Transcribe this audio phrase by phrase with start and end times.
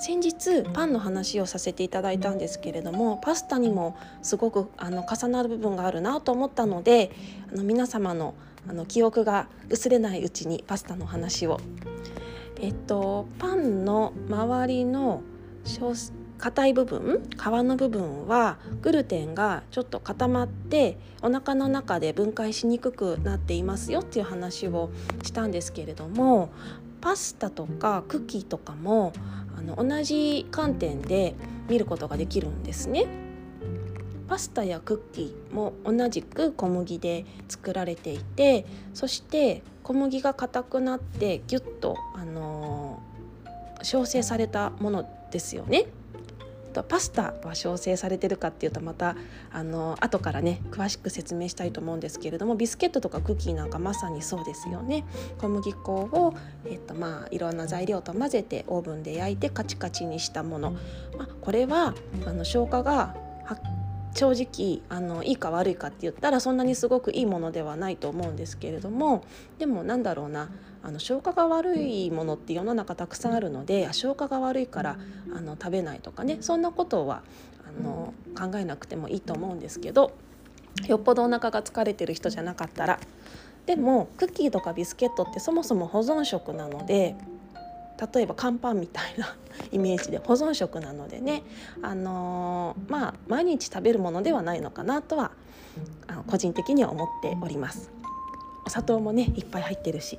[0.00, 7.10] 先日パンの話をさせていただいたんですけれどもパスタにもすごくあの重なる部分があるなと思ったので
[7.52, 8.34] あの皆様の
[8.68, 11.60] あの記憶が薄れないうちにパスタの話を。
[12.60, 15.22] えっとパンの周りの
[16.38, 24.90] 硬い部分皮の部分はグルテンがちょっと固まってお腹の中で分解しにくくなっていますよっていう話を
[25.22, 26.50] したんですけれども
[27.00, 29.12] パスタとかクッキーとかも
[29.60, 31.34] あの同じ観点で
[31.68, 33.06] 見ることができるんですね。
[34.26, 45.86] パスタやクッキーも同じく小麦で作られていてそして小麦が硬くなってギュッと、あのー、調整されたものですよね。
[46.70, 49.16] とパスタは焼成されてるかっていうとまた
[49.52, 55.04] あの後からね詳しく説明したいと思うんですけれどもビスケットとかクッキーなんかまさにそうですよね。
[55.38, 56.34] 小麦粉を、
[56.66, 60.72] えっとまあ、いろんな材料と混ぜてオーブンで焼いてカチカチにしたもの、
[61.16, 61.94] まあ、これは
[62.26, 63.14] あの消化が
[64.14, 69.24] 正直あのいいか悪いかって言ったらそんなにすごくいいものではないと思うんですけれども
[69.58, 70.50] でもなんだろうな
[70.82, 74.98] あの消化が悪いものって世の中たくさんあるので消化が悪いから
[75.34, 77.22] あの食べないとかねそんなことは
[77.66, 80.12] あの考えなくてもいいと思うんですけど
[80.86, 82.98] よっぽどお腹が疲れてる人じゃなかったら。
[83.66, 87.14] でもクッキーとかビスケットってそもそも保存食なので
[88.14, 89.36] 例えば乾パンみたいな
[89.72, 91.42] イメージで保存食なのでね、
[91.82, 95.32] あのー、まあ毎日食べるものではないのかなとは
[96.06, 97.90] あの個人的には思っております。
[98.66, 100.18] お砂糖もねいっぱい入ってるし。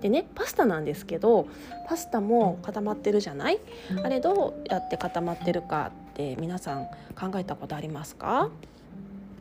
[0.00, 1.46] でねパスタなんですけど
[1.88, 3.58] パスタも固まってるじゃない？
[4.02, 6.86] あれどうやって固まってるかって皆さん
[7.18, 8.50] 考えたことありますか？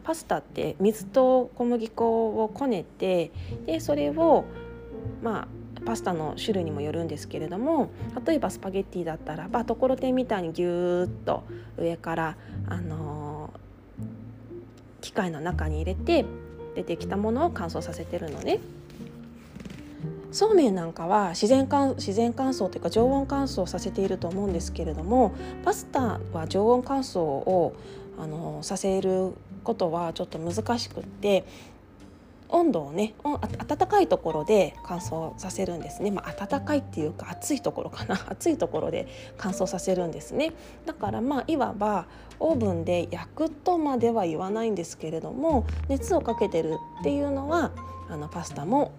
[0.03, 3.31] パスタって水と小麦粉をこねて
[3.65, 4.43] でそれを
[5.21, 5.47] まあ
[5.85, 7.91] パスタの種類にもよるんですけれども
[8.25, 11.43] 例えばスパゲッティだったらばところてんみたいにぎゅーっと
[11.77, 16.25] 上から、あのー、機械の中に入れて
[16.75, 18.59] 出てきたものを乾燥させてるのね。
[20.31, 27.75] そうめんなんかは自然乾自然乾燥というか常温乾燥させていると思うんですけれどもパスタは常温乾燥を
[28.17, 29.33] あのさせる
[29.63, 31.45] ことはちょっと難しくって
[32.53, 38.13] 温度をね温かいところで乾燥させるんですね、まあ、暖かいっていうか暑いところかな。
[38.29, 40.53] 暑いところで乾燥させるんですね。
[40.85, 42.05] だからまあいわば
[42.39, 47.71] オーブンで焼くとまでは言わないんですけれども熱をかけてるっていうのは
[48.09, 48.91] あのパスタも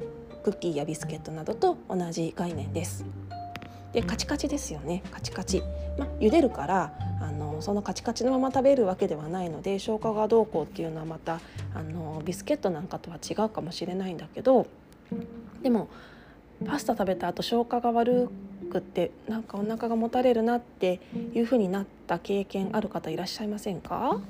[0.42, 3.04] クッキーやビスケットなどと同じ概念です。
[3.94, 5.02] でカチカチですよね。
[5.10, 5.62] カチカチ、
[5.96, 11.40] まあ、茹でるからあのそのカチカチのまま食べるわけではないので消化がどうこうっていうのはまた
[11.74, 14.66] あのビスケットなんかとは違うかもしれないんだけど
[15.62, 15.88] でも
[16.66, 18.28] パスタ食べた後消化が悪
[18.70, 21.00] くってなんかお腹がもたれるなって
[21.32, 24.20] いう風になった経験ある方いらっしゃいませんか？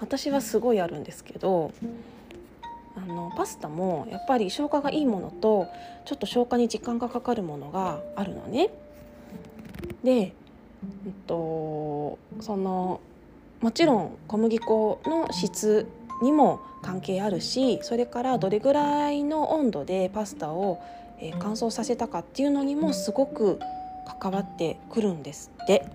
[0.00, 1.84] 私はすごいあるんですけどあ
[3.04, 5.68] のパスタもやっぱり消化がいいものと
[6.04, 8.70] ちょっと消化に時間がかかるものがあるのね。
[10.02, 10.32] で、えっ
[11.26, 13.00] と、その
[13.60, 15.86] もちろん小麦粉の質
[16.22, 20.82] にも関係あるしそれからどれぐらいの温度でパスタを
[21.38, 23.58] 乾燥させたかっていうのにもすごく
[24.20, 25.86] 関わってくるんですって。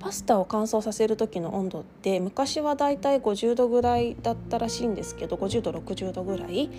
[0.00, 6.70] パスタを乾燥させる時の温度って昔はだいたい50度ぐらいだったらしいんですけど50度60度ぐらい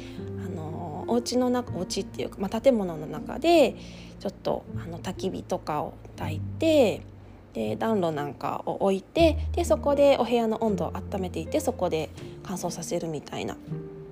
[0.46, 3.76] あのお家の中お家っていうか、まあ、建物の中で
[4.20, 7.02] ちょっとあの焚き火とかを焚いて
[7.54, 12.10] で暖炉なんかを置いてでそこでお部屋の温度を温めていてそこで
[12.44, 13.58] 乾燥させるみたいな。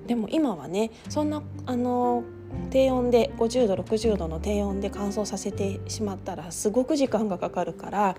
[0.07, 2.23] でも今はねそんなあの
[2.69, 8.15] 低温で50度60度の低温で乾燥させてしまったらすごく時間がかかるから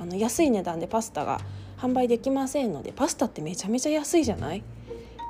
[0.00, 1.40] あの安い値段でパスタが
[1.78, 4.62] 販売できませんのでパスタってめちゃめちゃ安いじゃない？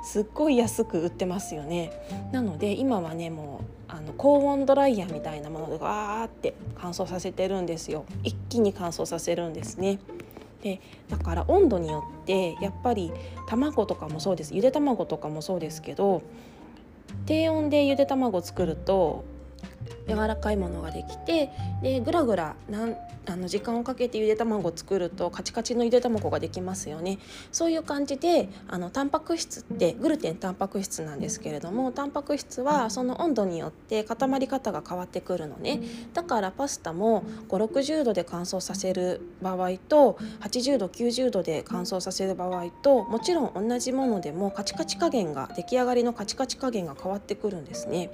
[0.03, 1.91] すっごい安く売ってますよね。
[2.31, 8.05] なので今はねもうあの高温ドライヤーみたいなものでわーって乾燥させてるんですよ。
[8.23, 9.99] 一気に乾燥させるんですね。
[10.63, 13.11] でだから温度によってやっぱり
[13.47, 14.55] 卵とかもそうです。
[14.55, 16.21] ゆで卵とかもそうですけど
[17.25, 19.23] 低温でゆで卵作ると
[20.07, 21.49] 柔らかいものができて
[21.81, 22.95] でぐらぐらなん
[23.27, 27.19] あの時間をかけてゆで卵を作るとカチカチのゆで卵ができますよね
[27.51, 35.81] そういう感じであのタンパク質ってグルテンタンパク質なんですけれどもタンパク質はその温度によって固まり方が変わってくるのね
[36.13, 48.09] だからパスタも560度で乾燥させる場合と80度90度で乾燥させる場合ともちろん同じものでもカチカチ加減が出来上がりのカチカチ加減が変わってくるんですね。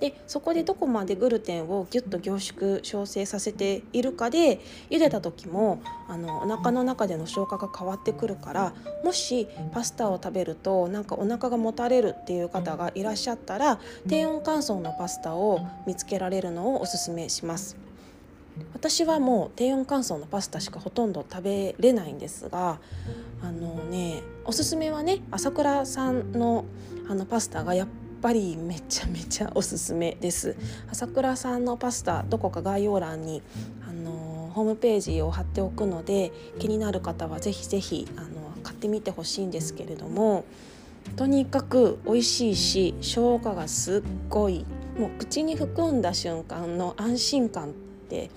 [0.00, 4.60] でそこでどこまでグルテンをギュッと凝縮調整させているかで
[4.90, 17.76] 茹でた時もあのお腹の中での消化が変わってくるからもしパスタを食べるとなんかお腹がもたれるっていう方がいらっしゃったら低温乾燥のパスタを見つけられるのをおすすめします。
[18.72, 22.78] 私はもう低温乾燥のパスタしかほとんど食べれないんですが
[23.42, 26.64] あのねおすすめはね朝倉さんの
[27.08, 27.88] あのパスタがやっ
[28.20, 30.56] ぱりめちゃめちゃおすすめです。
[30.90, 33.42] 朝倉さんのパスタどこか概要欄に
[33.88, 38.28] あのホームページを貼っておくので気になる方はぜひぜひあの
[38.62, 40.44] 買ってみてほしいんですけれども
[41.14, 44.64] とにかく美味しいし消化がすっごい
[44.98, 47.72] もう口に含んだ瞬間の安心感っ
[48.08, 48.30] て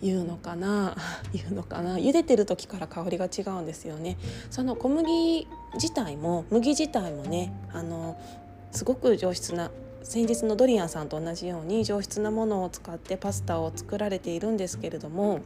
[0.00, 0.96] いうのかな
[1.32, 1.96] 言うのかな。
[1.96, 4.16] 茹でてる時から香りが違うんですよね。
[4.50, 8.16] その小麦自体も麦自体もねあの
[8.74, 9.70] すごく上質な
[10.02, 15.40] 先日のドリアンさんと同じように上質なものを使ってパスタを作られているんですけれども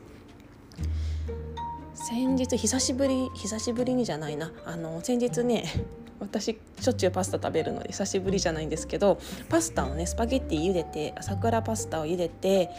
[1.95, 4.53] 先日久しぶり久しぶりにじゃないな。
[4.65, 5.65] あの先日ね
[6.21, 12.71] 私しょっちゅうパスタ食べるので久しぶりじゃないんですけどパスタをねスパゲッティ茹でて桜パスタを茹でて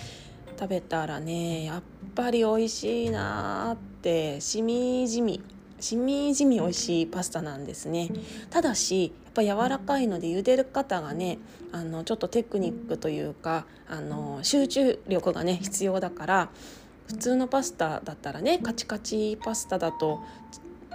[0.59, 1.83] 食べたらねやっ
[2.15, 5.41] ぱり美味しいなってしみじみ
[5.79, 8.09] しみじみ美味しいパスタなんですね。
[8.49, 11.37] ただしやっぱ柔らかいので茹でる方がね
[11.71, 16.49] あのちょっとテクニックというかあの集中力がね必要だから
[17.07, 20.21] 普通のパスタだったらねカチカチパスタだと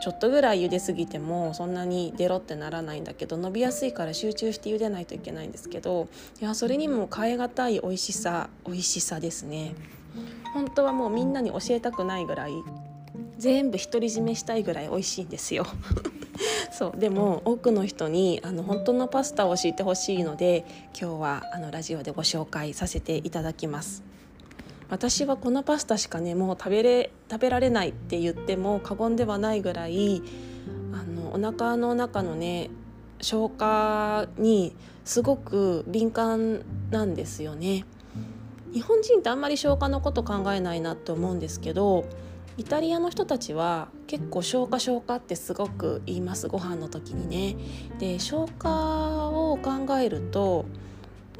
[0.00, 6.08] ちょっとぐらい茹ですぎてもそんなにデロってならないんだけど伸びやすいから集中して茹でないといけないんですけど
[6.40, 9.74] いやそれにも変え難い美味しさ美味しさですね。
[10.52, 12.52] 本当はもうみんなに教えたくないぐらい
[13.38, 15.66] 全部独り占めしたいぐらい美味しいんですよ。
[16.72, 20.64] そうでも多くの人にあの本当のパスタを教えてほしいので
[21.00, 24.02] 今日はあのラジオでご紹介させていただきます。
[24.90, 30.22] 私はこのパスタしかねもう食べれ食べられないって言っても過言ではないぐらい
[30.92, 32.70] あのお腹の中のね
[33.20, 37.84] 消化にすごく敏感なんですよね。
[38.72, 42.04] 日本人ってあんまり消化のこと考えないなと思うんですけど
[42.56, 47.56] イタリアの人たちは結構消化消化ってすごく言いますご飯の時にね。
[47.98, 50.64] で消化を考えると、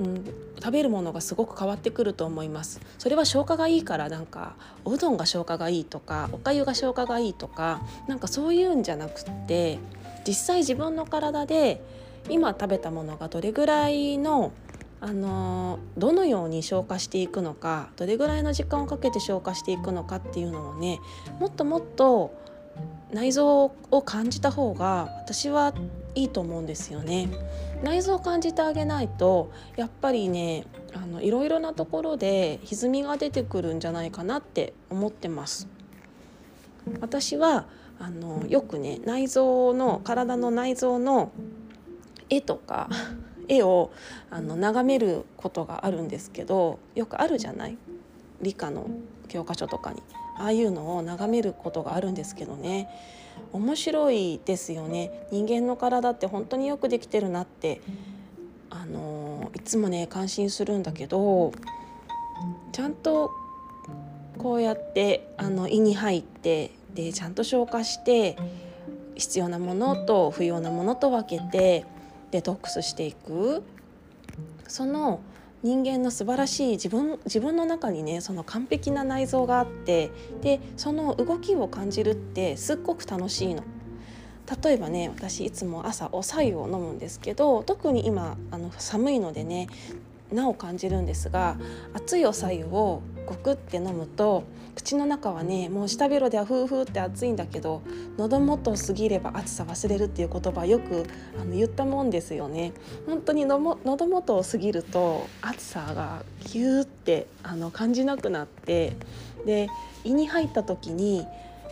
[0.00, 0.25] うん、
[0.64, 9.78] 食べるものがすごく変わってくると思いますそれは消化がいいからなんかおうどんが消化がいいとかおかゆが消化がいいとかなんかそういうんじゃなくって
[10.26, 11.82] 実際自分の体で
[12.31, 14.52] 今食べたものがどれぐらいの
[15.05, 20.99] あのどのように消化していくのかどれぐらいの時間をかけて消化していくのかっていうのをね
[21.39, 22.35] もっともっと
[23.12, 25.75] 内臓を感じた方が私は
[26.15, 27.29] いいと思うんですよね。
[27.83, 30.65] 内臓を感じてあげないとやっぱりね
[30.95, 35.69] あのいろいろなところで歪みが出てくるんじゃないかなって思ってます。
[37.02, 37.67] 私は
[38.00, 41.31] あのよくね内臓の体の内臓の
[42.31, 42.88] 絵とか
[43.49, 43.91] 絵を
[44.31, 47.77] あの眺めることがあるんですけどよくあるじゃない？
[48.41, 48.89] 理科の
[49.29, 50.03] 教科書とかに。
[50.37, 52.89] ああいうのを眺めることがあるんですけどね。
[53.53, 55.27] 面白いですよね。
[55.31, 57.81] 人間の体って本当によくできてるなって
[58.69, 61.53] あのいつもね感心するんだけど
[62.73, 63.31] ちゃんと
[64.39, 68.37] こうやってあの胃に入ってでちゃんと消化して
[69.15, 71.87] 必要なものと不要なものと分けて
[72.35, 73.62] デトックスしていく
[74.67, 75.21] その
[75.62, 80.11] 人間の素晴らしい自分自分の中にねその完璧な内臓があって
[80.43, 83.62] でその動きを感じるってすっごく楽しいの。
[84.62, 89.69] 例えばね私いつも朝お白湯を飲むんですけど特に今あの寒いのでね
[90.35, 91.57] なお感じるんですが
[91.95, 97.83] 熱いお白湯をゴクって飲むと口の中はねもう舌ベロではフーフーって熱いんだけど
[98.19, 101.07] 喉元過ぎれば暑さ忘れるっていう言葉よく
[101.41, 102.73] あの言ったもんですよね。
[103.07, 108.97] 本当にのも喉元を過ぎると暑さがギューってあの感じなくなって
[109.47, 109.69] で
[110.03, 111.26] 胃に入った時に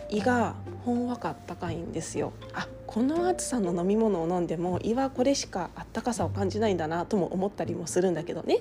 [0.09, 0.55] 胃が
[0.85, 2.33] ほんわかあったかいんですよ。
[2.53, 8.59] あこの暑さの飲み物を飲んでも胃はこれしかあったかさを感じないんだなとも思ったりもするんだけどね。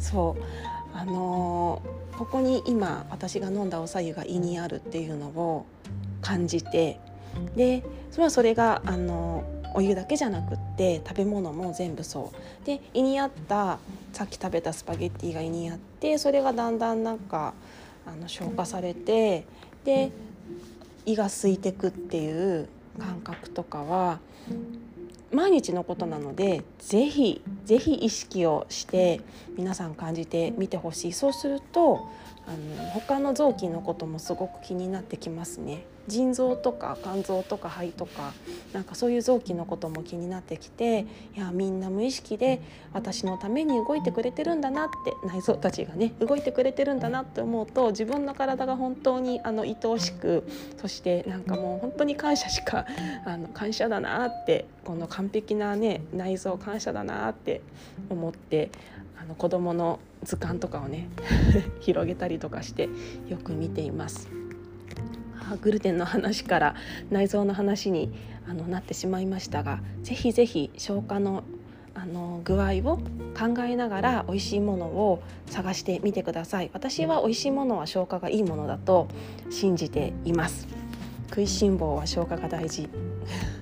[0.00, 0.42] そう。
[0.96, 5.64] あのー、ここに今私が飲んだおさゆが胃にあるっていうのを
[6.20, 6.98] 感じて
[7.56, 12.66] でそれはそれがあのーお湯だけじゃなくって食べ物も全部そう。
[12.66, 13.78] で胃にあった
[14.12, 17.54] さっき食べたスパゲッティが胃にあってそれがだんだんなんか
[18.06, 19.46] あの消化されて
[19.84, 20.10] で
[21.06, 22.68] 胃が空いてくっていう
[22.98, 24.20] 感覚とかは
[25.32, 29.20] 毎日のことなので是非是非意識をして
[29.56, 32.08] 皆さん感じてみてほしいそうすると
[32.46, 35.84] あの他の臓器のこともすごく気になってきますね。
[36.08, 38.32] 腎臓とか肝臓とか肺とか
[38.72, 41.06] なんかそういう臓器のことも気になってきて
[41.36, 42.60] いやみんな無意識で
[42.92, 50.44] 私のために動いてくれてるんだなって内臓たちがね動いてくれてるんだなって思うと自分の体が本当にあの愛おしく
[50.80, 52.86] そしてなんかもう本当に感謝しか
[53.24, 57.60] あの感謝だなってこの完璧なね内臓感謝だなって
[58.10, 58.70] 思って
[59.20, 61.08] あの子どもの図鑑とかをね
[61.80, 62.88] 広げたりとかして
[63.28, 64.41] よく見ています。
[65.56, 66.74] グルテンの話から
[67.10, 68.12] 内臓の話に
[68.48, 71.44] あのなってしまいましたがぜひぜひ消化の
[71.94, 72.98] あの具合を
[73.38, 76.70] 考えながら美味しいものを探してみてください。
[76.72, 79.08] 私は美味しいものは消化がいいものだと
[79.50, 80.66] 信じています。
[81.28, 82.88] 食いしん坊は消化が大事。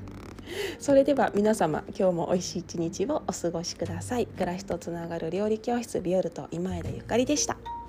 [0.78, 4.26] それでは皆様今日も美味しい一日をお過ごしください。
[4.26, 7.79] 暮らしとつながる料理教室ビオルト今枝ゆかりでした。